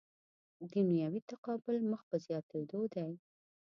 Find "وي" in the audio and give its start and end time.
3.05-3.11